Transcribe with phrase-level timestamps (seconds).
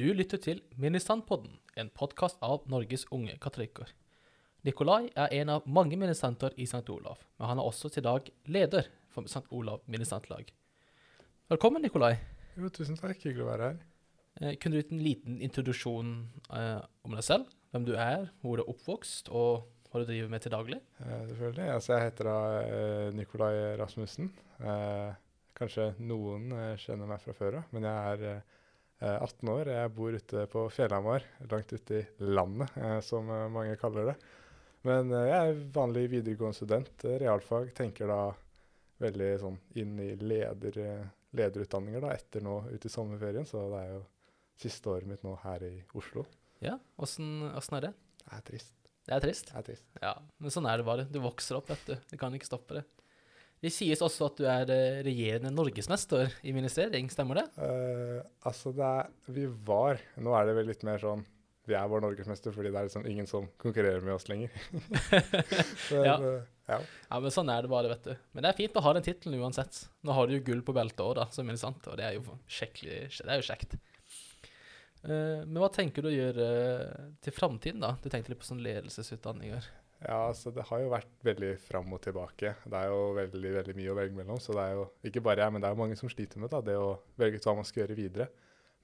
[0.00, 3.90] Du lytter til Ministrantpodden, en podkast av Norges unge katolikker.
[4.64, 6.86] Nikolai er en av mange ministanter i St.
[6.94, 9.42] Olav, men han er også til dag leder for St.
[9.52, 10.48] Olav ministantlag.
[11.52, 12.14] Velkommen, Nikolai.
[12.56, 13.18] Jo, tusen takk.
[13.26, 13.82] Hyggelig å være her.
[14.40, 16.14] Eh, kunne du gitt en liten introduksjon
[16.48, 17.50] eh, om deg selv?
[17.74, 20.78] Hvem du er, hvor du er oppvokst, og hva du driver med til daglig?
[21.04, 21.66] Eh, selvfølgelig.
[21.74, 24.32] Altså, jeg heter da eh, Nikolai Rasmussen.
[24.64, 25.12] Eh,
[25.60, 28.40] kanskje noen eh, kjenner meg fra før av, men jeg er
[29.00, 29.70] 18 år.
[29.72, 34.16] Jeg bor ute på Fjellhamar, langt ute i landet, eh, som eh, mange kaller det.
[34.88, 37.72] Men eh, jeg er vanlig videregående student, eh, realfag.
[37.76, 38.20] Tenker da
[39.00, 43.80] veldig sånn inn i leder, eh, lederutdanninger da, etter nå ute i sommerferien, så det
[43.84, 44.04] er jo
[44.60, 46.26] siste året mitt nå her i Oslo.
[46.60, 47.94] Ja, åssen er det?
[48.20, 48.74] Det er trist.
[49.08, 49.48] Det er trist.
[49.48, 49.86] Det er trist.
[50.02, 51.06] Ja, men sånn er det bare.
[51.08, 51.94] Du vokser opp, vet du.
[52.12, 52.84] Du kan ikke stoppe det.
[53.60, 57.46] Det sies også at du er eh, regjerende norgesmester i ministering, stemmer det?
[57.60, 61.26] Uh, altså, det er Vi var Nå er det vel litt mer sånn
[61.68, 64.54] Vi er vår norgesmester fordi det er liksom ingen som konkurrerer med oss lenger.
[65.92, 66.16] Men, Ja.
[66.16, 66.78] Uh, ja.
[67.10, 68.12] Ja, men sånn er det bare, vet du.
[68.30, 69.80] Men det er fint å ha den tittelen uansett.
[70.06, 72.36] Nå har du jo gull på beltet òg, da, som ministrant, og det er jo
[72.46, 73.74] skikkelig Det er jo kjekt.
[75.02, 76.46] Uh, men hva tenker du å gjøre
[77.26, 77.96] til framtiden, da?
[78.00, 79.66] Du tenkte litt på sånn ledelsesutdanninger.
[80.00, 82.54] Ja, altså det har jo vært veldig fram og tilbake.
[82.64, 84.38] Det er jo veldig veldig mye å velge mellom.
[84.40, 86.52] Så det er jo ikke bare jeg, men det er jo mange som sliter med
[86.54, 88.28] da, det å velge ut hva man skal gjøre videre.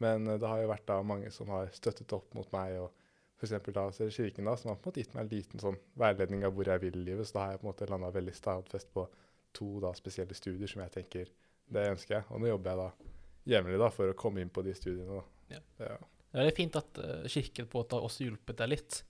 [0.05, 2.93] Men eh, det har jo vært da mange som har støttet opp mot meg, og
[3.41, 3.57] f.eks.
[3.73, 5.65] da så er det Kirken, da, som har på en måte gitt meg en liten
[5.65, 7.29] sånn veiledning av hvor jeg vil i livet.
[7.29, 9.09] Så da har jeg på en måte landa veldig stadfest på
[9.57, 11.33] to da spesielle studier som jeg tenker
[11.73, 12.29] det ønsker jeg.
[12.29, 15.23] Og nå jobber jeg da jevnlig da for å komme inn på de studiene.
[15.23, 15.57] da.
[15.57, 15.65] Ja.
[15.81, 15.99] Ja.
[16.37, 19.01] Det er fint at uh, Kirken på en måte har også hjulpet deg litt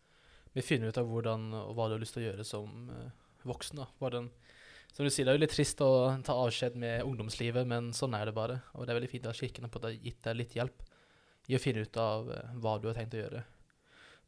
[0.57, 3.09] med finner ut av hvordan og hva du har lyst til å gjøre som eh,
[3.45, 3.83] voksen.
[3.83, 3.87] da.
[4.01, 4.31] Hvordan,
[4.89, 5.91] som du sier, Det er jo litt trist å
[6.25, 8.63] ta avskjed med ungdomslivet, men sånn er det bare.
[8.75, 10.87] Og det er veldig fint at Kirken har fått gitt deg litt hjelp
[11.47, 13.45] i å finne ut av eh, hva du har tenkt å gjøre.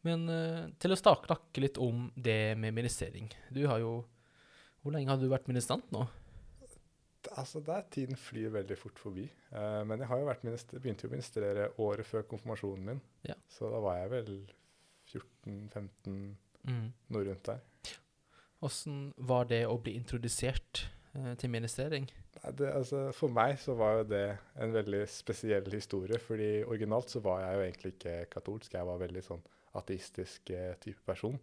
[0.07, 3.33] Men eh, til å snakke litt om det med ministrering.
[3.51, 4.05] Du har jo
[4.85, 6.05] Hvor lenge har du vært ministrant nå?
[7.35, 9.25] Altså, der tiden flyr veldig fort forbi.
[9.51, 13.01] Uh, men jeg har jo vært minister, begynte jo å ministrere året før konfirmasjonen min.
[13.27, 13.35] Ja.
[13.51, 14.31] Så da var jeg vel
[15.13, 16.37] 14-15,
[16.69, 16.89] Mm.
[17.15, 17.61] noe rundt der.
[18.67, 20.83] Åssen var det å bli introdusert
[21.15, 22.09] eh, til ministrering?
[22.43, 24.25] Nei, Det, altså, for meg så var jo det
[24.59, 26.19] en veldig spesiell historie.
[26.19, 28.75] fordi originalt så var jeg jo egentlig ikke katolsk.
[28.75, 29.43] Jeg var veldig sånn
[29.79, 31.39] ateistisk eh, type person.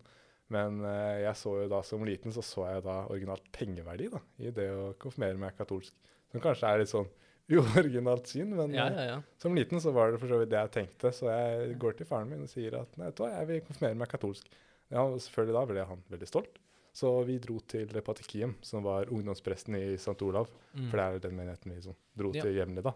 [0.50, 4.20] Men eh, jeg så jo da som liten så så jeg da originalt pengeverdi da,
[4.40, 5.96] i det å konfirmere meg katolsk.
[6.32, 7.08] Som kanskje er litt sånn
[7.52, 9.18] uoriginalt syn, men Ja, eh, ja, ja.
[9.42, 12.10] Som liten så var det for så vidt det jeg tenkte, så jeg går til
[12.10, 14.50] faren min og sier at nei, vet jeg vil konfirmere meg katolsk.
[14.94, 16.62] Ja, og selvfølgelig da ble han veldig stolt.
[16.96, 20.16] Så vi dro til Patikiem, som var ungdomspresten i St.
[20.24, 20.48] Olav.
[20.72, 20.86] Mm.
[20.88, 22.94] For det er den menigheten vi liksom dro til jevnlig, da.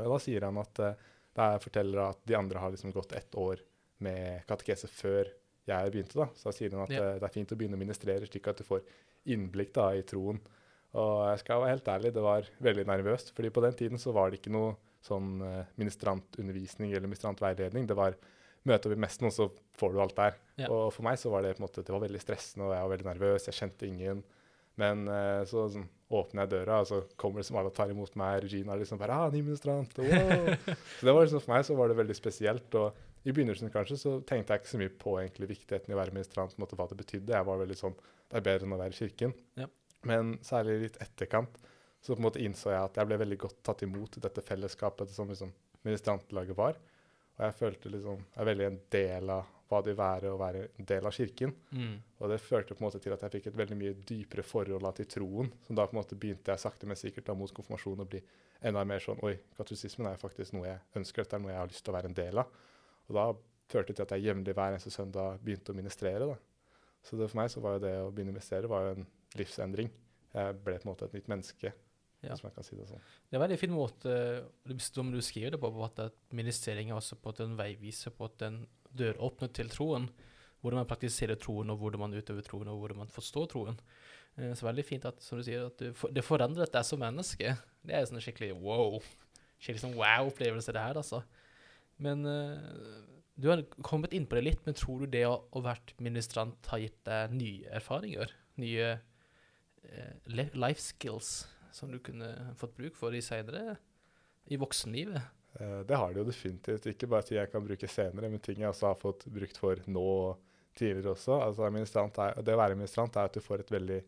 [0.00, 3.12] Og da sier han at uh, da jeg forteller at de andre har liksom gått
[3.16, 3.60] ett år
[4.04, 5.28] med katekese før
[5.68, 6.28] jeg begynte, da.
[6.36, 8.58] Så da sier han at eh, det er fint å begynne å ministrere, slik at
[8.58, 8.82] du får
[9.30, 10.40] innblikk da i troen.
[11.00, 13.32] Og jeg skal være helt ærlig, det var veldig nervøst.
[13.36, 17.88] fordi på den tiden så var det ikke noe sånn eh, ministrantundervisning eller ministrantveiledning.
[17.88, 18.18] Det var
[18.68, 19.48] møte opp i messen, og så
[19.78, 20.36] får du alt der.
[20.60, 20.68] Ja.
[20.68, 22.84] Og for meg så var det på en måte, det var veldig stressende, og jeg
[22.84, 23.48] var veldig nervøs.
[23.48, 24.22] Jeg kjente ingen.
[24.80, 28.14] Men eh, så sånn, åpner jeg døra, og så kommer det som alle tar imot
[28.20, 28.42] meg.
[28.44, 30.52] Regina liksom bare ah, ny ministrant, wow.
[30.98, 32.78] så det var liksom, For meg så var det veldig spesielt.
[32.78, 36.00] og i begynnelsen kanskje så tenkte jeg ikke så mye på egentlig viktigheten i å
[36.00, 37.36] være ministrant, på en måte hva det betydde.
[37.36, 39.34] Jeg var veldig sånn Det er bedre enn å være i kirken.
[39.60, 39.68] Ja.
[40.08, 41.58] Men særlig litt etterkant
[42.02, 44.42] så på en måte innså jeg at jeg ble veldig godt tatt imot i dette
[44.42, 45.52] fellesskapet som liksom
[45.86, 46.78] ministrantlaget var.
[47.36, 50.40] Og jeg følte liksom jeg er veldig en del av hva det vil være å
[50.40, 51.54] være en del av kirken.
[51.70, 51.94] Mm.
[52.18, 54.88] Og det førte på en måte til at jeg fikk et veldig mye dypere forhold
[54.98, 55.48] til troen.
[55.64, 58.20] Så da på en måte begynte jeg sakte, men sikkert da mot konfirmasjon å bli
[58.62, 61.70] enda mer sånn Oi, katolisismen er faktisk noe jeg ønsker, dette er noe jeg har
[61.70, 62.60] lyst til å være en del av.
[63.08, 63.26] Og da
[63.72, 66.28] førte det til at jeg jevnlig hver eneste søndag begynte å ministrere.
[66.34, 66.36] da.
[67.02, 69.06] Så det for meg så var jo det å begynne å investere var jo en
[69.38, 69.88] livsendring.
[70.32, 71.72] Jeg ble på en måte et nytt menneske,
[72.22, 72.30] Ja.
[72.30, 73.00] hvis man kan si det sånn.
[73.28, 74.12] Det er en veldig fin måte
[74.78, 78.42] som du skriver det på, på at ministering er også på en veiviser på at
[78.46, 80.08] en døråpner til troen.
[80.62, 83.78] Hvordan man praktiserer troen, og hvordan man utøver troen, og hvordan man forstår troen.
[84.38, 87.00] Eh, Så veldig fint at, som du sier, at du, for- det forandrer deg som
[87.00, 87.58] menneske.
[87.84, 89.00] Det er sånn skikkelig wow.
[89.58, 91.24] Skikkelig sånn wow-opplevelse, det her, altså.
[91.98, 93.02] Men eh,
[93.34, 96.68] du har kommet inn på det litt, men tror du det å å vært ministrant
[96.72, 98.34] har gitt deg nye erfaringer?
[98.60, 100.12] Nye eh,
[100.54, 102.28] life skills som du kunne
[102.60, 103.78] fått bruk for i senere
[104.52, 105.22] i voksenlivet?
[105.58, 106.88] Eh, Det har det jo definitivt.
[106.92, 109.80] Ikke bare ting jeg kan bruke senere, men ting jeg også har fått brukt for
[109.86, 110.42] nå og
[110.76, 111.38] tidligere også.
[111.40, 114.00] Altså, er, det å være ministrant er at du får et veldig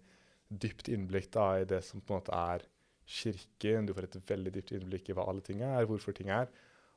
[0.48, 2.68] dypt innblikk da, i det som på en måte er
[3.04, 3.88] kirken.
[3.88, 6.48] Du får et veldig dypt innblikk i hva alle ting er, hvorfor ting er.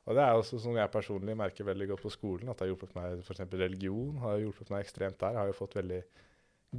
[0.08, 2.70] Og det er også som jeg personlig merker veldig godt på skolen, at det har
[2.72, 3.42] hjulpet meg f.eks.
[3.60, 5.34] religion har hjulpet meg ekstremt der.
[5.36, 5.98] Jeg har jo fått veldig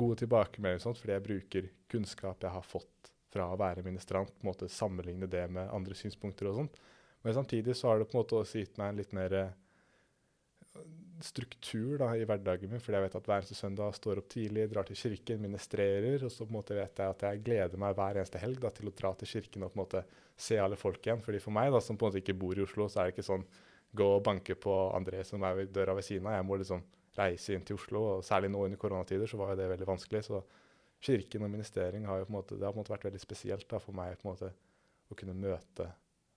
[0.02, 4.42] gode tilbakemeldinger sånt, fordi jeg bruker kunnskap jeg har fått fra å være ministrant, på
[4.42, 6.80] en måte sammenligne det med andre synspunkter og sånt.
[7.22, 9.36] Men samtidig så har det på en måte også gitt meg en litt mer
[11.24, 14.68] struktur da, i hverdagen min, fordi jeg vet at hver eneste søndag står opp tidlig,
[14.72, 17.98] drar til kirken, ministrerer, og så på en måte vet jeg at jeg gleder meg
[17.98, 20.04] hver eneste helg da, til å dra til kirken og på en måte
[20.40, 21.24] se alle folk igjen.
[21.26, 23.18] Fordi For meg da, som på en måte ikke bor i Oslo, så er det
[23.18, 23.46] ikke sånn
[24.00, 26.38] gå og banke på André som er ved døra ved siden av.
[26.38, 26.86] Jeg må liksom
[27.18, 30.24] reise inn til Oslo, og særlig nå under koronatider så var jo det veldig vanskelig.
[30.30, 30.44] Så
[31.04, 33.24] kirken og ministering har jo på en måte, det har på en måte vært veldig
[33.24, 34.54] spesielt da, for meg på en måte
[35.10, 35.90] å kunne møte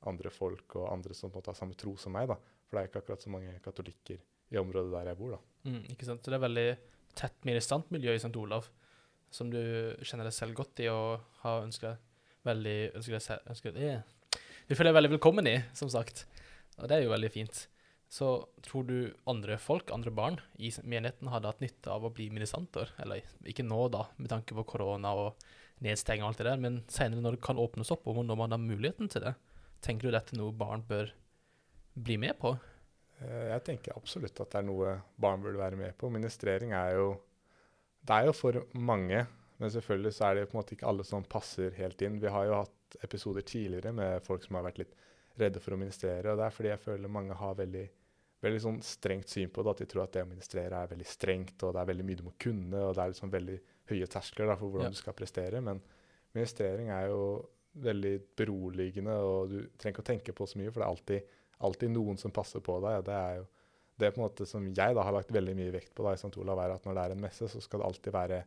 [0.08, 2.32] andre folk og andre som på en måte har samme tro som meg.
[2.32, 2.40] da.
[2.72, 4.16] For det er ikke akkurat så mange katolikker
[4.48, 5.34] i området der jeg bor.
[5.34, 5.68] da.
[5.68, 6.24] Mm, ikke sant?
[6.24, 6.68] Så det er veldig
[7.20, 8.32] tett ministrantmiljø i St.
[8.40, 8.70] Olav,
[9.28, 9.60] som du
[10.00, 11.98] kjenner deg selv godt i og har ønska
[12.48, 16.24] veldig ønsker deg selv, ønsker, deg, Du føler deg veldig velkommen i, som sagt.
[16.80, 17.66] Og det er jo veldig fint.
[18.08, 18.32] Så
[18.64, 18.96] tror du
[19.28, 22.96] andre folk, andre barn i menigheten hadde hatt nytte av å bli ministranter?
[23.04, 25.44] Eller ikke nå, da, med tanke på korona og
[25.84, 28.56] nedstenging og alt det der, men senere når det kan åpnes opp, og når man
[28.56, 29.36] har muligheten til det,
[29.84, 31.12] tenker du dette noe barn bør
[31.94, 32.54] bli med på?
[33.22, 36.10] Eh, jeg tenker absolutt at det er noe barn burde være med på.
[36.12, 37.12] Ministrering er jo
[38.02, 39.26] Det er jo for mange,
[39.58, 42.18] men selvfølgelig så er det på en måte ikke alle som passer helt inn.
[42.18, 44.96] Vi har jo hatt episoder tidligere med folk som har vært litt
[45.38, 46.32] redde for å ministrere.
[46.32, 47.84] og Det er fordi jeg føler mange har veldig,
[48.42, 49.70] veldig sånn strengt syn på det.
[49.70, 52.18] At de tror at det å ministrere er veldig strengt, og det er veldig mye
[52.18, 52.82] du må kunne.
[52.82, 53.58] Og det er liksom veldig
[53.92, 54.96] høye terskler da, for hvordan ja.
[54.96, 55.62] du skal prestere.
[55.62, 55.78] Men
[56.34, 57.22] ministrering er jo
[57.86, 61.38] veldig beroligende, og du trenger ikke å tenke på så mye, for det er alltid
[61.66, 63.00] alltid noen som passer på deg.
[63.00, 63.46] og Det er jo
[64.02, 66.20] det på en måte som jeg da har lagt veldig mye vekt på da i
[66.20, 66.32] St.
[66.42, 68.40] Olav, er at når det er en messe, så skal det alltid være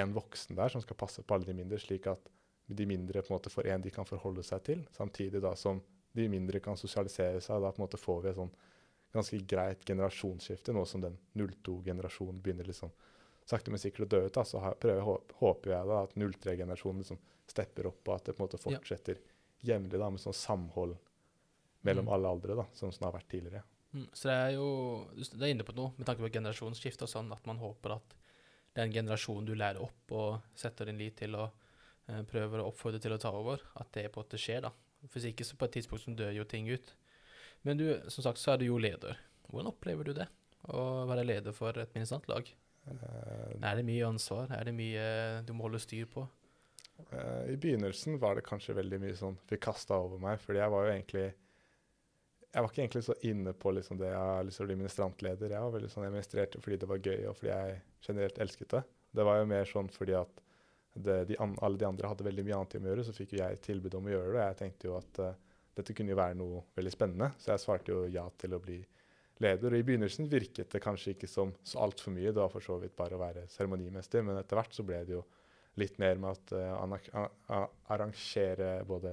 [0.00, 2.30] en voksen der som skal passe på alle de mindre, slik at
[2.66, 5.82] de mindre på en måte får en de kan forholde seg til, samtidig da som
[6.16, 7.60] de mindre kan sosialisere seg.
[7.62, 8.54] Da på en måte får vi et sånn
[9.16, 12.92] ganske greit generasjonsskifte, nå som den 02-generasjonen begynner liksom
[13.46, 14.34] sakte, men sikkert å dø ut.
[14.34, 18.42] da, Så prøver, håper jeg da at 03-generasjonen liksom stepper opp, og at det på
[18.42, 19.74] en måte fortsetter ja.
[19.74, 20.96] jevnlig da, med sånn samhold
[21.86, 23.64] mellom alle aldre, da, sånn som det har vært tidligere.
[23.96, 24.68] Mm, så det er jo
[25.16, 28.16] Det er inne på noe med tanke på generasjonsskifte og sånn, at man håper at
[28.76, 31.48] den generasjonen du lærer opp og setter din lit til og
[32.10, 34.72] eh, prøver å oppfordre til å ta over, at det på en måte skjer, da.
[35.12, 36.92] Hvis ikke, så på et tidspunkt så dør jo ting ut.
[37.64, 39.16] Men du, som sagt, så er du jo leder.
[39.48, 40.26] Hvordan opplever du det,
[40.68, 42.50] å være leder for et ministrantlag?
[42.86, 44.50] Uh, er det mye ansvar?
[44.54, 45.06] Er det mye
[45.46, 46.26] du må holde styr på?
[47.10, 50.74] Uh, I begynnelsen var det kanskje veldig mye sånn fikk kasta over meg, fordi jeg
[50.74, 51.26] var jo egentlig
[52.56, 54.78] jeg var ikke egentlig så inne på liksom det jeg har lyst til å bli
[54.80, 55.52] ministrantleder.
[55.52, 57.74] Jeg var veldig sånn, jeg ministrerte fordi det var gøy, og fordi jeg
[58.06, 58.80] generelt elsket det.
[59.18, 60.40] Det var jo mer sånn fordi at
[60.94, 63.42] det, de an, alle de andre hadde veldig mye annet å gjøre, så fikk jo
[63.42, 64.38] jeg tilbud om å gjøre det.
[64.38, 67.64] Og jeg tenkte jo at uh, dette kunne jo være noe veldig spennende, så jeg
[67.66, 68.78] svarte jo ja til å bli
[69.44, 69.76] leder.
[69.76, 72.78] Og i begynnelsen virket det kanskje ikke som så altfor mye, det var for så
[72.80, 75.26] vidt bare å være seremonimester, men etter hvert så ble det jo
[75.76, 79.12] litt mer med at uh, arrangere både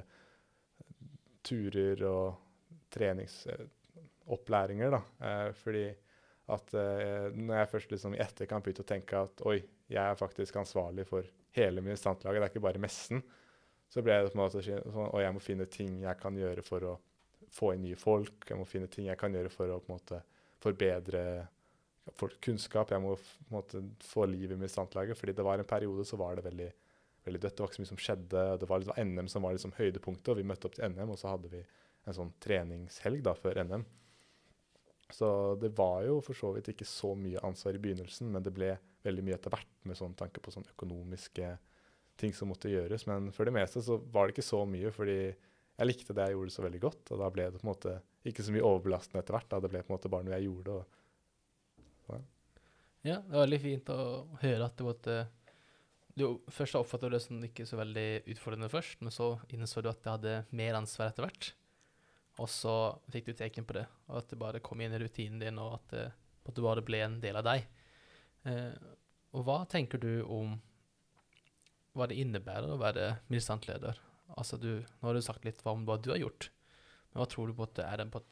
[1.43, 2.42] turer og
[2.93, 4.91] treningsopplæringer.
[4.97, 5.85] eh, fordi
[6.53, 10.19] at eh, når jeg først liksom i etterkant begynte å tenke at oi, jeg er
[10.19, 11.23] faktisk ansvarlig for
[11.55, 13.19] hele ministrantlaget, det er ikke bare messen,
[13.89, 16.63] så ble det på en måte sånn og jeg må finne ting jeg kan gjøre
[16.65, 16.93] for å
[17.53, 18.47] få inn nye folk.
[18.49, 20.17] Jeg må finne ting jeg kan gjøre for å på en måte
[20.63, 21.21] forbedre
[22.17, 22.91] for kunnskap.
[22.91, 25.17] Jeg må på en måte få liv i ministrantlaget.
[25.19, 26.71] fordi det var en periode så var det veldig,
[27.25, 27.55] veldig dødt.
[27.55, 28.43] Det var ikke så mye som skjedde.
[28.59, 31.19] Det var liksom NM som var liksom høydepunktet, og vi møtte opp til NM, og
[31.21, 31.61] så hadde vi
[32.03, 33.85] en sånn treningshelg da, før NM.
[35.13, 35.27] Så
[35.61, 38.71] det var jo for så vidt ikke så mye ansvar i begynnelsen, men det ble
[39.05, 41.51] veldig mye etter hvert med sånn tanke på sånn økonomiske
[42.19, 43.05] ting som måtte gjøres.
[43.09, 46.37] Men for det meste så var det ikke så mye, fordi jeg likte det jeg
[46.37, 47.13] gjorde så veldig godt.
[47.13, 47.95] Og da ble det på en måte
[48.29, 49.49] ikke så mye overbelastende etter hvert.
[49.51, 50.75] da Det ble på en måte bare noe jeg gjorde.
[50.79, 50.99] Og,
[52.09, 52.19] ja.
[53.13, 54.03] ja, det var veldig fint å
[54.43, 55.23] høre at du måtte
[56.13, 59.89] du Først oppfattet du det som ikke så veldig utfordrende først, men så innså du
[59.89, 61.47] at det hadde mer ansvar etter hvert.
[62.41, 62.73] Og så
[63.13, 65.75] fikk du teken på det, og at det bare kom inn i rutinen din, og
[65.77, 66.05] at det,
[66.43, 67.67] at det bare ble en del av deg.
[68.49, 68.73] Eh,
[69.33, 70.55] og hva tenker du om
[71.93, 73.99] hva det innebærer å være militantleder?
[74.33, 76.49] Altså du, nå har du sagt litt om hva du har gjort,
[77.11, 78.23] men hva tror du på at det er den på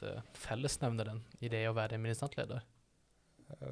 [0.48, 2.66] fellesnevneren i det å være militantleder?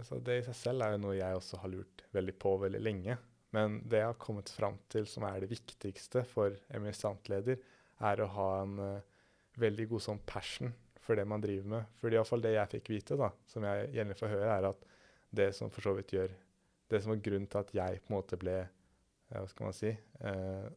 [0.05, 2.81] Så det i seg selv er jo noe jeg også har lurt veldig på veldig
[2.83, 3.15] lenge.
[3.55, 7.57] Men det jeg har kommet fram til som er det viktigste for en militantleder,
[8.05, 9.07] er å ha en uh,
[9.59, 10.73] veldig god sånn passion
[11.03, 11.93] for det man driver med.
[11.99, 14.85] For iallfall det jeg fikk vite, da, som jeg gjerne får høre, er at
[15.39, 16.37] det som for så vidt gjør
[16.89, 18.53] Det som var grunnen til at jeg på en måte ble
[19.29, 19.91] hva skal man si,
[20.25, 20.69] eh,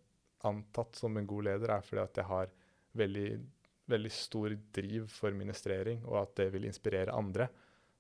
[0.45, 2.51] antatt som en god leder, er fordi at jeg har
[3.01, 3.29] veldig
[3.93, 7.49] veldig stor driv for ministrering, og at det vil inspirere andre.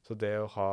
[0.03, 0.73] Så det å ha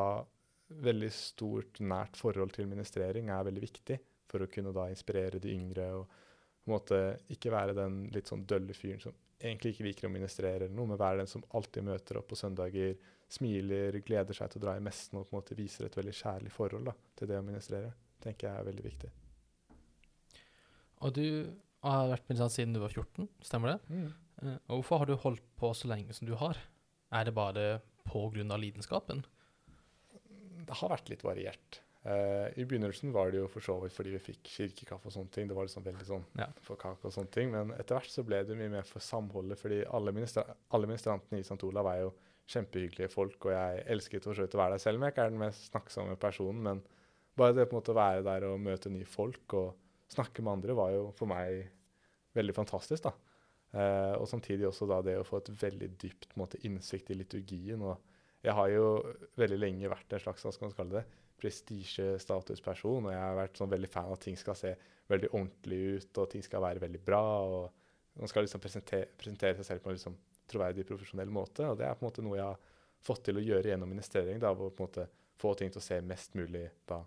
[0.70, 3.98] veldig stort, nært forhold til ministrering er veldig viktig
[4.30, 7.00] for å kunne da inspirere de yngre og på en måte
[7.34, 10.90] ikke være den litt sånn dølle fyren som egentlig ikke liker å ministrere eller noe,
[10.92, 12.98] men være den som alltid møter opp på søndager,
[13.30, 16.16] smiler, gleder seg til å dra i messen og på en måte viser et veldig
[16.18, 17.92] kjærlig forhold da, til det å ministrere.
[18.20, 19.10] tenker jeg er veldig viktig.
[21.00, 21.28] Og du
[21.86, 23.96] har vært ministrant siden du var 14, stemmer det?
[23.96, 24.10] Mm.
[24.44, 26.60] Eh, Og hvorfor har du holdt på så lenge som du har?
[27.16, 27.68] Er det bare
[28.04, 29.24] av lidenskapen?
[30.68, 31.80] Det har vært litt variert.
[32.08, 35.34] Eh, I begynnelsen var det jo for så vidt fordi vi fikk kirkekaffe og sånne
[35.36, 35.50] ting.
[35.50, 36.48] Det var liksom veldig sånn Ja.
[36.64, 37.52] for kake og sånne ting.
[37.52, 41.40] Men etter hvert så ble det mye mer for samholdet, fordi alle, ministra alle ministrantene
[41.40, 41.64] i St.
[41.68, 42.14] Olav er jo
[42.50, 45.26] kjempehyggelige folk, og jeg elsket for så vidt å være der, selv om jeg ikke
[45.26, 46.64] er den mest snakksomme personen.
[46.64, 46.82] Men
[47.38, 49.76] bare det på en måte å være der og møte nye folk og
[50.10, 51.70] snakke med andre var jo for meg
[52.34, 53.14] veldig fantastisk, da.
[53.70, 57.82] Uh, og samtidig også da det å få et veldig dypt måte, innsikt i liturgien.
[57.86, 58.00] Og
[58.42, 58.88] jeg har jo
[59.38, 61.06] veldig lenge vært en slags hva skal man kalle det,
[61.40, 64.74] prestisjestatusperson, og jeg har vært sånn veldig fan av at ting skal se
[65.10, 67.24] veldig ordentlig ut, og ting skal være veldig bra.
[67.46, 70.18] og Man skal liksom presentere, presentere seg selv på en liksom
[70.50, 71.66] troverdig, profesjonell måte.
[71.70, 74.40] Og det er på en måte noe jeg har fått til å gjøre gjennom investering.
[74.42, 76.98] da, hvor på en måte Få ting til å se mest mulig da,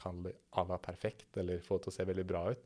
[0.00, 2.62] kan à la perfekt, eller få det til å se veldig bra ut.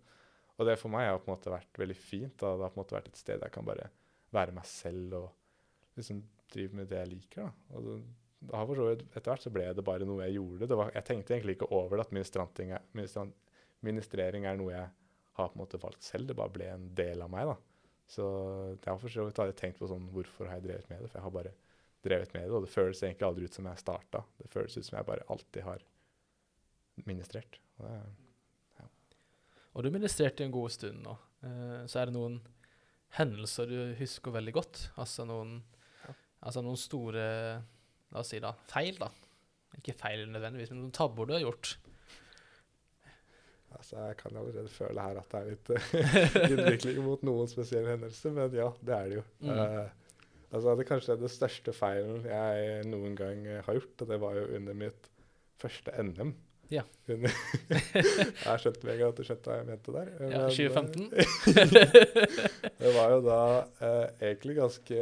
[0.56, 2.36] Og det for meg har på en måte vært veldig fint.
[2.38, 3.88] da, Det har på en måte vært et sted jeg kan bare
[4.30, 5.26] være meg selv og
[5.98, 7.42] liksom drive med det jeg liker.
[7.42, 7.50] da.
[7.74, 8.04] Og
[8.40, 10.68] det har for så vidt, Etter hvert så ble det bare noe jeg gjorde.
[10.68, 13.32] Det var, jeg tenkte egentlig ikke over det at ministranting er, ministran,
[13.86, 14.90] ministrering er noe jeg
[15.38, 16.28] har på en måte valgt selv.
[16.28, 17.48] Det bare ble en del av meg.
[17.48, 17.56] da.
[18.06, 18.26] Så
[18.76, 21.10] jeg har for så vidt aldri tenkt på sånn, hvorfor har jeg drevet med det.
[21.10, 21.54] For jeg har bare
[22.06, 24.22] drevet med det, og det føles egentlig aldri ut som jeg starta.
[24.38, 25.82] Det føles ut som jeg bare alltid har
[27.08, 27.58] ministrert.
[27.80, 27.96] Og det,
[28.78, 28.86] ja.
[29.74, 31.16] Og du ministrerte en god stund nå.
[31.44, 32.38] Eh, så er det noen
[33.18, 34.84] hendelser du husker veldig godt?
[35.00, 35.58] Altså noen,
[36.06, 36.14] Ja.
[36.46, 37.26] altså noen store
[38.14, 39.10] La oss si da feil, da.
[39.76, 41.76] Ikke feil nødvendigvis, men noen tabber du har gjort.
[43.76, 47.92] altså, jeg kan allerede føle her at det er litt eh, innvikling mot noen spesielle
[47.92, 49.24] hendelser, men ja, det er det jo.
[49.44, 49.50] Mm.
[49.50, 54.20] Uh, altså, det er kanskje det største feilen jeg noen gang har gjort, og det
[54.22, 55.10] var jo under mitt
[55.60, 56.32] første NM.
[56.72, 56.82] Ja.
[57.06, 60.08] Jeg skjønte med en gang at du skjønte hva jeg mente der.
[60.10, 61.10] Ja, men, eh, 2015.
[62.80, 63.38] Det var jo da
[63.86, 64.98] eh, egentlig ganske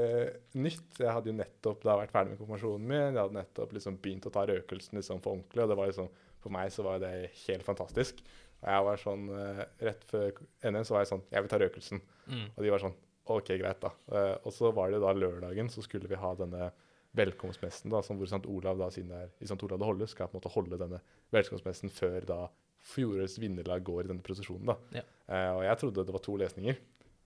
[0.61, 1.01] nytt.
[1.01, 3.07] Jeg hadde jo nettopp da vært ferdig med konfirmasjonen min.
[3.07, 6.13] Jeg hadde nettopp liksom begynt å ta røkelsen liksom for ordentlig, og det var liksom,
[6.45, 7.15] for meg så var det
[7.47, 8.21] helt fantastisk.
[8.65, 11.61] Og jeg var sånn, eh, Rett før NM så var jeg sånn Jeg vil ta
[11.61, 12.01] røkelsen.
[12.29, 12.47] Mm.
[12.55, 12.97] Og de var sånn
[13.33, 13.91] OK, greit, da.
[14.13, 16.69] Eh, og så var det da lørdagen, så skulle vi ha denne
[17.15, 18.47] velkomstmessen, da, som hvor St.
[18.51, 19.59] Olav da, siden det er i St.
[19.63, 21.01] Olav det holdes, skal på en måte holde denne
[21.35, 22.41] velkomstmessen før da
[22.85, 24.67] fjorårets vinnerlag går i denne prosesjonen.
[24.73, 24.77] da.
[24.99, 25.05] Ja.
[25.29, 26.81] Eh, og jeg trodde det var to lesninger.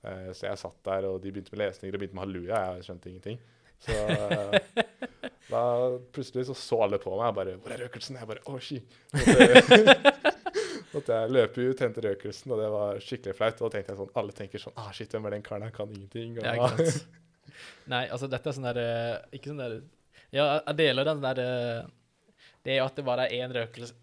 [0.07, 2.61] Eh, så jeg satt der, og de begynte med lesninger og begynte med halleluja.
[2.77, 3.41] Jeg skjønte ingenting.
[3.79, 4.85] Så eh,
[5.49, 5.63] da
[6.15, 7.29] plutselig så så alle på meg.
[7.31, 8.83] og bare 'Hvor er røkelsen?' Jeg bare 'Å, ski'.
[10.95, 13.61] Måtte, jeg løpe ut, hente røkelsen, og det var skikkelig flaut.
[13.61, 15.63] Og da tenkte jeg sånn Alle tenker sånn 'Ah, shit, hvem er den karen?
[15.63, 16.39] Han kan ingenting'.
[16.39, 16.69] Og, Ja.
[17.91, 19.79] Nei, altså dette er sånn der eh, Ikke sånn der
[20.35, 21.89] Ja, jeg deler den der eh,
[22.65, 23.55] Det er jo at det bare er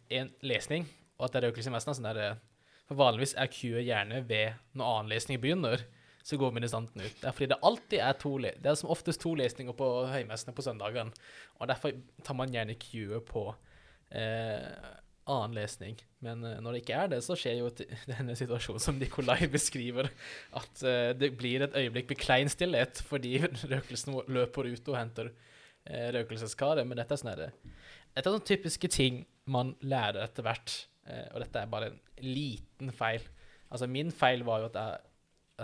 [0.10, 0.88] én lesning,
[1.20, 1.92] og at det er røkelse i messen.
[1.92, 5.84] er Sånn der, eh, for vanligvis er queuet gjerne ved når annen lesning begynner.
[6.26, 7.18] Så går ministanten ut.
[7.22, 10.56] Det er fordi det alltid er to Det er som oftest to lesninger på høymessene
[10.58, 11.12] på søndagen.
[11.60, 11.94] Og derfor
[12.24, 13.44] tar man gjerne queuet på
[14.10, 14.72] eh,
[15.26, 15.98] annen lesning.
[16.24, 17.72] Men eh, når det ikke er det, så skjer jo
[18.12, 20.12] denne situasjonen som Nikolai beskriver.
[20.58, 23.38] At eh, det blir et øyeblikk med klein stillhet fordi
[23.74, 26.86] røkelsen løper ut og henter uh, røkelseskaret.
[26.88, 27.50] Men dette er sånne,
[28.16, 30.78] et er sånne typiske ting man lærer etter hvert.
[31.10, 33.26] eh, og dette er bare en liten feil.
[33.70, 35.02] Altså Min feil var jo at jeg,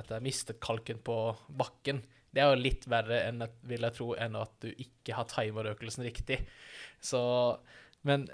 [0.01, 2.01] at jeg mistet kalken på bakken.
[2.31, 5.67] Det er jo litt verre enn vil jeg tro, enn at du ikke har timet
[5.67, 6.39] røkelsen riktig.
[7.01, 7.21] Så
[8.07, 8.25] Men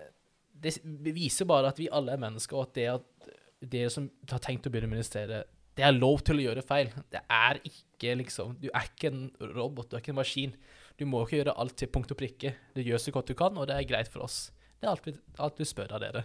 [0.61, 3.29] det viser bare at vi alle er mennesker, og at det at
[3.61, 5.43] dere som har tenkt å begynne å ministrere,
[5.77, 6.89] det er lov til å gjøre feil.
[7.13, 10.55] Det er ikke liksom Du er ikke en robot, du er ikke en maskin.
[10.97, 12.55] Du må ikke gjøre alt til punkt og prikke.
[12.73, 14.47] Du gjør så godt du kan, og det er greit for oss.
[14.77, 16.23] Det er alt vi, alt vi spør av dere.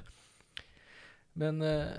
[1.40, 1.92] Men eh,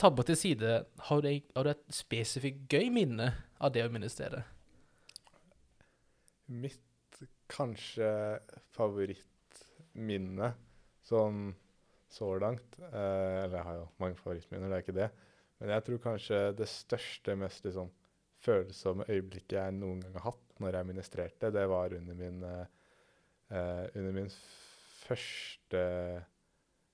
[0.00, 0.72] tabber til side,
[1.08, 3.30] har du, har du et spesifikt gøy minne
[3.60, 4.44] av det å ministrere?
[6.52, 6.80] Mitt
[7.52, 8.08] kanskje
[8.72, 10.52] favorittminne
[11.06, 11.52] sånn
[12.12, 15.10] så langt eh, Eller jeg har jo mange favorittminner, det er ikke det.
[15.62, 17.92] Men jeg tror kanskje det største, mest liksom
[18.42, 22.66] følsomme øyeblikket jeg noen gang har hatt når jeg ministrerte, det var under min, eh,
[23.54, 24.30] eh, under min
[25.02, 25.82] første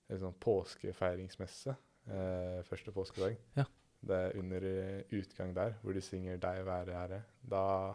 [0.09, 1.75] liksom, påskefeiringsmesse.
[2.09, 3.37] Eh, første påskedag.
[3.57, 3.65] Ja.
[4.09, 7.23] Det er under eh, utgang der, hvor de synger 'Deg være ære'.
[7.51, 7.95] Da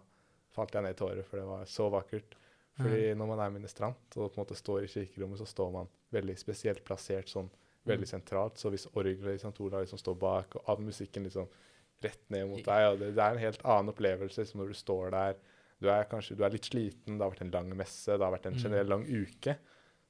[0.53, 2.36] falt jeg ned i tårer, for det var så vakkert.
[2.77, 5.88] Fordi når man er ministrant og på en måte står i kirkerommet, så står man
[6.12, 7.50] veldig spesielt plassert sånn
[7.86, 8.13] veldig Mm.
[8.22, 8.58] sentralt.
[8.58, 9.60] Så hvis orgelet i St.
[9.62, 11.48] Olav liksom står bak, og all musikken liksom
[12.01, 14.74] rett ned mot deg, og det, det er en helt annen opplevelse liksom, når du
[14.74, 15.36] står der.
[15.82, 18.32] Du er kanskje du er litt sliten, det har vært en lang messe, det har
[18.32, 18.63] vært en Mm.
[18.63, 19.58] generell lang uke.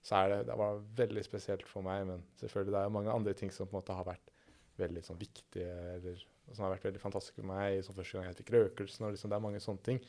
[0.03, 3.11] Så er det, det var veldig spesielt for meg, men selvfølgelig det er jo mange
[3.11, 4.29] andre ting som på en måte har vært
[4.77, 7.83] veldig sånn viktige, eller som har vært veldig fantastiske for meg.
[7.83, 9.99] Som første gang jeg fikk røkelsen, og liksom, det er mange sånne ting.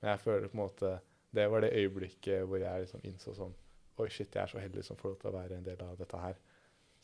[0.00, 1.00] Men jeg føler på en måte
[1.32, 3.54] Det var det øyeblikket hvor jeg liksom innså sånn
[4.00, 5.98] Oi, shit, jeg er så heldig som får lov til å være en del av
[6.00, 6.38] dette her.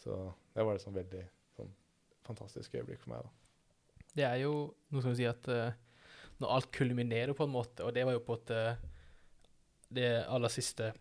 [0.00, 0.14] Så
[0.56, 1.20] det var et sånn veldig
[1.52, 1.68] sånn
[2.24, 4.06] fantastisk øyeblikk for meg, da.
[4.16, 4.52] Det er jo
[4.94, 5.68] noe som si at uh,
[6.40, 8.62] når alt kulminerer på en måte, og det var jo på en måte
[9.94, 10.94] det aller siste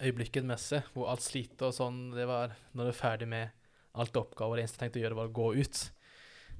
[0.00, 3.52] øyeblikket messe, hvor alt sliter og sånn, det var når du er ferdig med
[4.00, 5.84] alt oppgaver, det eneste jeg tenkte å gjøre var å gå ut.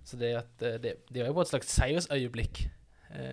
[0.05, 2.82] Så det, at, eh, det, det var jo på et slags seiersøyeblikk eh,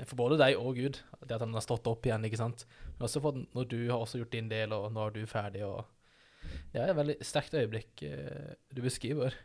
[0.09, 2.65] for både deg og Gud, det at han har stått opp igjen, ikke sant?
[2.97, 5.63] Men også for når du har også gjort din del, og nå er du ferdig,
[5.67, 5.85] og
[6.73, 9.35] det er et veldig sterkt øyeblikk eh, du beskriver.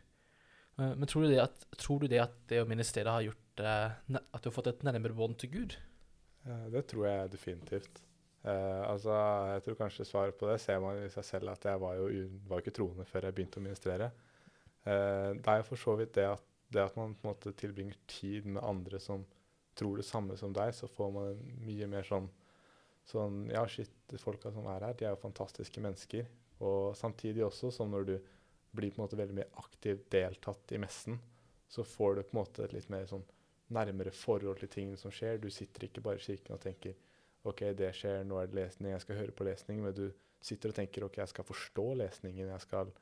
[0.77, 4.17] Eh, Men tror du, det at, du det at det å ministere har gjort eh,
[4.19, 5.77] at du har fått et nærmere bånd til Gud?
[6.45, 8.01] Eh, Det tror jeg definitivt.
[8.45, 9.15] Eh, altså,
[9.55, 12.09] jeg tror kanskje svaret på det ser man i seg selv, at jeg var jo,
[12.49, 14.11] var ikke troende før jeg begynte å ministrere.
[14.85, 17.55] Eh, det er jo for så vidt det at, det at man på en måte
[17.57, 19.25] tilbringer tid med andre som
[19.75, 22.29] tror det samme som deg, så får man mye mer sånn,
[23.05, 23.91] sånn Ja, shit,
[24.21, 26.27] folka som er her, de er jo fantastiske mennesker.
[26.63, 28.15] Og samtidig også, som når du
[28.75, 31.19] blir på en måte veldig mye aktivt deltatt i messen,
[31.67, 33.25] så får du på en måte et litt mer sånn
[33.75, 35.39] nærmere forhold til tingene som skjer.
[35.41, 36.95] Du sitter ikke bare i kirken og tenker
[37.45, 39.81] OK, det skjer, nå er det lesning, jeg skal høre på lesning.
[39.83, 40.05] Men du
[40.45, 42.93] sitter og tenker OK, jeg skal forstå lesningen, jeg skal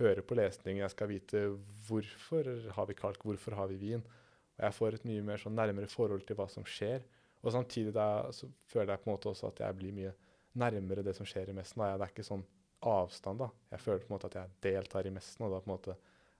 [0.00, 1.44] høre på lesningen, jeg skal vite
[1.86, 4.04] hvorfor har vi kalk, hvorfor har vi vin.
[4.58, 7.04] Og jeg får et mye mer sånn nærmere forhold til hva som skjer.
[7.42, 10.12] Og samtidig da, så føler jeg på en måte også at jeg blir mye
[10.62, 11.80] nærmere det som skjer i messen.
[11.80, 11.96] Da.
[11.96, 12.44] Det er ikke sånn
[12.92, 13.48] avstand, da.
[13.72, 15.96] Jeg føler på en måte at jeg deltar i messen, og da på en måte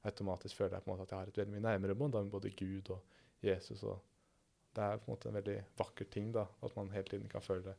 [0.08, 2.32] automatisk føler jeg på en måte at jeg har et veldig mye nærmere bånd med
[2.32, 3.82] både Gud og Jesus.
[3.82, 4.02] og
[4.74, 7.44] Det er på en måte en veldig vakker ting da, at man hele tiden kan
[7.44, 7.76] føle det.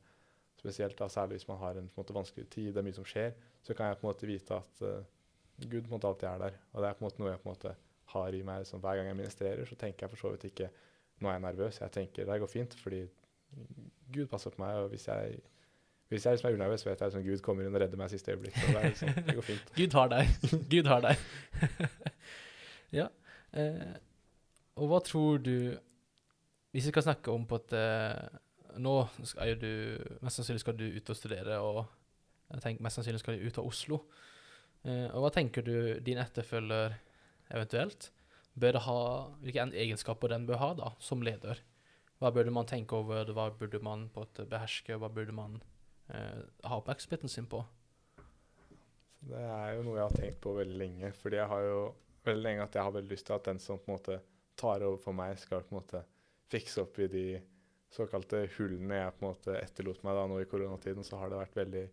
[0.60, 2.95] Spesielt da, særlig hvis man har en på en måte vanskelig tid, det er mye
[2.95, 5.03] som skjer, så kan jeg på en måte vite at uh,
[5.60, 6.60] Gud på en måte alltid er der.
[6.71, 7.75] Og det er på en måte noe jeg på en måte
[8.13, 8.63] har i meg.
[8.63, 10.69] Liksom, hver gang jeg ministrerer, så tenker jeg for så vidt ikke
[11.21, 11.82] nå er jeg nervøs.
[11.82, 13.02] Jeg tenker det går fint, fordi
[14.13, 14.76] Gud passer på meg.
[14.84, 15.39] Og hvis jeg,
[16.10, 18.34] hvis jeg liksom er unervøs, vet jeg at Gud kommer inn og redder meg siste
[18.34, 18.56] øyeblikk.
[18.56, 19.73] Det, liksom, det går fint.
[19.80, 20.34] Gud har deg.
[20.71, 21.26] Gud har deg.
[22.99, 23.08] ja.
[23.54, 23.95] Eh,
[24.82, 25.78] og hva tror du
[26.73, 28.39] Hvis vi skal snakke om på at eh,
[28.82, 28.93] Nå
[29.30, 29.69] skal du
[30.26, 31.84] Mest sannsynlig skal du ut og studere, og
[32.49, 33.97] jeg tenker mest sannsynlig skal du ut av Oslo.
[34.86, 36.93] Eh, og hva tenker du din etterfølger
[37.53, 38.09] eventuelt
[38.59, 38.97] bør ha
[39.41, 41.61] Hvilke en- egenskaper den bør ha da, som leder?
[42.21, 45.57] Hva burde man tenke over, hva burde man på et beherske, hva burde man
[46.13, 47.63] eh, ha oppmerksomheten sin på?
[49.23, 51.11] Det er jo noe jeg har tenkt på veldig lenge.
[51.19, 51.79] Fordi jeg har jo
[52.27, 54.19] veldig lenge at jeg har veldig lyst til at den som på en måte
[54.59, 56.03] tar over for meg, skal på en måte
[56.51, 57.25] fikse opp i de
[57.93, 61.05] såkalte hullene jeg på en måte etterlot meg da nå i koronatiden.
[61.07, 61.83] Så har det vært veldig,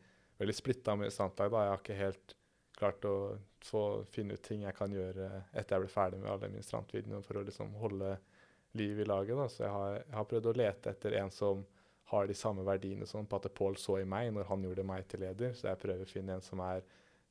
[0.43, 1.51] veldig splitta med standlag.
[1.55, 1.65] da.
[1.67, 2.35] Jeg har ikke helt
[2.81, 3.17] klart å
[3.65, 7.41] få finne ut ting jeg kan gjøre etter jeg ble ferdig med alle ministrantvideoene for
[7.41, 8.15] å liksom holde
[8.79, 9.37] liv i laget.
[9.37, 9.49] da.
[9.49, 11.65] Så jeg har, jeg har prøvd å lete etter en som
[12.11, 15.23] har de samme verdiene som Pate Pål så i meg når han gjorde meg til
[15.23, 15.55] leder.
[15.55, 16.83] Så jeg prøver å finne en som er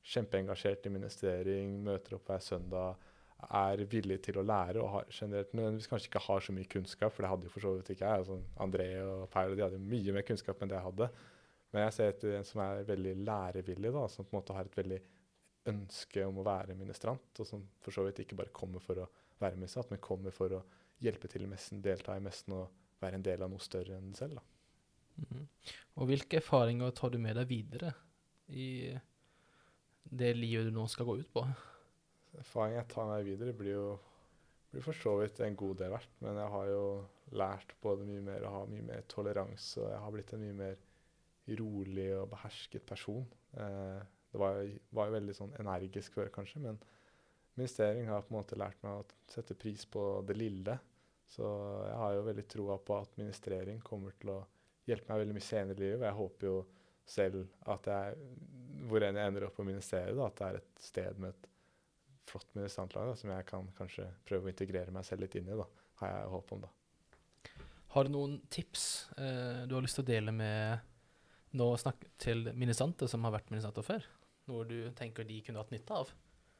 [0.10, 3.10] kjempeengasjert i ministrering, møter opp hver søndag,
[3.56, 7.14] er villig til å lære og har generelt nødvendigvis kanskje ikke har så mye kunnskap,
[7.16, 8.24] for det hadde jo for så vidt ikke jeg.
[8.24, 11.10] Altså, André og Paul de hadde mye mer kunnskap enn det jeg hadde.
[11.72, 14.68] Men jeg ser etter en som er veldig lærevillig, da, som på en måte har
[14.68, 15.00] et veldig
[15.68, 19.08] ønske om å være ministrant, og som for så vidt ikke bare kommer for å
[19.42, 20.64] være ministrant, men kommer for å
[21.04, 22.70] hjelpe til i messen, delta i messen og
[23.00, 24.42] være en del av noe større enn selv.
[25.20, 25.48] Mhm.
[26.00, 27.94] Og hvilke erfaringer tar du med deg videre
[28.50, 28.98] i
[30.10, 31.44] det livet du nå skal gå ut på?
[32.40, 33.90] Erfaringen jeg tar med meg videre, blir jo
[34.70, 36.12] blir for så vidt en god del verdt.
[36.24, 36.84] Men jeg har jo
[37.40, 39.82] lært både mye mer og har mye mer toleranse.
[39.82, 40.84] Og jeg har blitt en mye mer
[41.60, 43.26] rolig og behersket person.
[43.58, 44.62] Eh, det var,
[44.96, 46.80] var jo veldig sånn energisk før, kanskje, men
[47.58, 50.78] ministering har på en måte lært meg å sette pris på det lille.
[51.30, 51.46] Så
[51.86, 54.40] jeg har jo veldig troa på at ministrering kommer til å
[54.90, 56.08] hjelpe meg veldig mye senere i livet.
[56.08, 56.56] Jeg håper jo
[57.10, 58.30] selv at jeg,
[58.90, 61.50] hvor enn jeg ender opp å ministrere, da, at det er et sted med et
[62.30, 65.58] flott ministrantlag som jeg kan kanskje prøve å integrere meg selv litt inn i.
[65.58, 65.66] da,
[66.02, 66.66] har jeg håp om.
[66.66, 66.72] da.
[67.96, 68.86] Har du noen tips
[69.18, 70.86] eh, du har lyst til å dele med
[71.58, 74.06] nå snakk til ministranter som har vært ministranter før?
[74.50, 76.12] Noe du tenker de kunne hatt nytte av?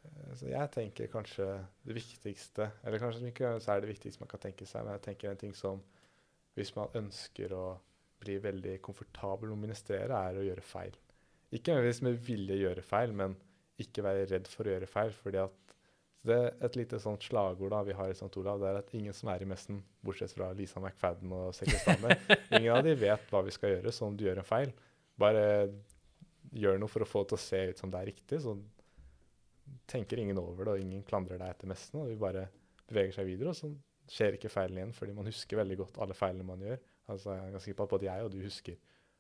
[0.06, 1.48] Eh, Så jeg tenker kanskje
[1.88, 5.06] det viktigste Eller kanskje ikke så er det viktigste man kan tenke seg, men jeg
[5.10, 5.82] tenker en ting som
[6.58, 7.66] hvis man ønsker å
[8.20, 10.96] bli veldig komfortabel med å ministrere, er å gjøre feil.
[11.56, 13.36] Ikke nødvendigvis med vilje gjøre feil, men
[13.80, 15.14] ikke være redd for å gjøre feil.
[15.16, 15.76] fordi at
[16.28, 18.28] det er Et lite sånt slagord da vi har i St.
[18.42, 22.18] Olav, det er at ingen som er i messen, bortsett fra Lisa McFadden og sekretærene,
[22.60, 24.74] ingen av de vet hva vi skal gjøre, så om du gjør en feil,
[25.18, 25.46] bare
[26.52, 28.42] gjør noe for å få det til å se ut som det er riktig.
[28.44, 28.56] Så
[29.90, 32.02] tenker ingen over det, og ingen klandrer deg etter messen.
[32.02, 32.48] Og vi bare
[32.90, 33.72] beveger seg videre, og så
[34.10, 36.80] skjer ikke feilene igjen, fordi man husker veldig godt alle feilene man gjør.
[37.10, 38.78] Altså, jeg er ganske sikker på at både jeg og du husker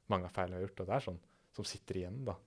[0.09, 1.19] mange av feilene vi har gjort, og det er sånn
[1.57, 2.37] som sitter igjen, da.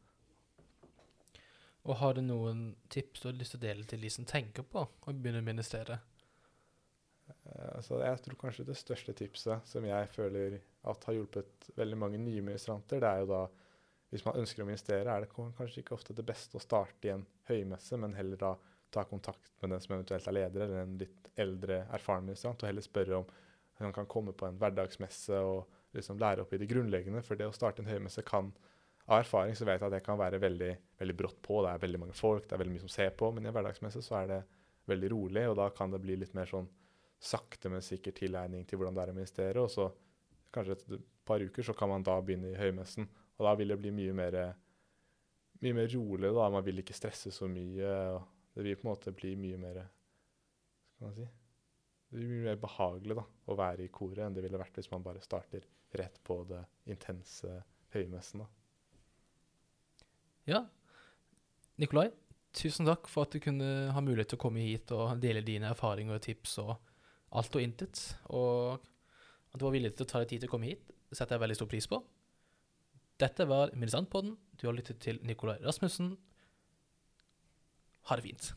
[1.83, 4.67] Og har du noen tips du har lyst til å dele til de som tenker
[4.67, 5.99] på å begynne å ministrere?
[7.33, 11.99] Uh, altså, jeg tror kanskje det største tipset som jeg føler at har hjulpet veldig
[11.99, 13.43] mange nye ministranter, det er jo da
[14.13, 17.15] hvis man ønsker å investere, er det kanskje ikke ofte det beste å starte i
[17.15, 18.53] en høymesse, men heller da
[18.93, 22.69] ta kontakt med den som eventuelt er leder, eller en litt eldre, erfaren ministrant, og
[22.69, 23.31] heller spørre om
[23.83, 27.23] han kan komme på en hverdagsmesse og liksom lære opp i det grunnleggende.
[27.27, 28.53] For det å starte en høymesse kan
[29.11, 30.69] Av erfaring så vet jeg at det kan være veldig,
[31.01, 31.57] veldig brått på.
[31.65, 33.33] Det er veldig mange folk, det er veldig mye som ser på.
[33.35, 34.37] Men i en hverdagsmesse så er det
[34.93, 36.69] veldig rolig, og da kan det bli litt mer sånn
[37.19, 39.65] sakte, men sikker tilegning til hvordan det er å ministrere.
[39.65, 39.89] Og så
[40.55, 43.11] kanskje et par uker så kan man da begynne i høymessen.
[43.43, 44.39] Og da vil det bli mye mer,
[45.65, 46.31] mye mer rolig.
[46.31, 47.91] da, Man vil ikke stresse så mye.
[48.15, 49.83] og Det vil på en måte bli mye mer
[50.95, 51.29] skal man si,
[52.13, 54.91] Det blir mye mer behagelig da, å være i koret enn det ville vært hvis
[54.93, 55.65] man bare starter
[55.99, 56.61] rett på det
[56.93, 57.51] intense
[57.97, 58.45] høymessen.
[58.45, 58.47] da.
[60.47, 60.61] Ja.
[61.81, 62.11] Nikolai,
[62.55, 65.73] tusen takk for at du kunne ha mulighet til å komme hit og dele dine
[65.73, 66.77] erfaringer og tips og
[67.33, 68.05] alt og intet.
[68.31, 68.79] Og
[69.53, 71.45] at du var villig til å ta deg tid til å komme hit, setter jeg
[71.47, 71.99] veldig stor pris på.
[73.21, 74.37] Dette var Militantpodden.
[74.61, 76.17] Du har lyttet til Nikolai Rasmussen.
[78.09, 78.53] Ha det fint.